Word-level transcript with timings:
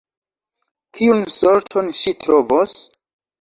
Kiun 0.99 1.21
sorton 1.35 1.93
ŝi 1.99 2.15
trovos? 2.25 2.75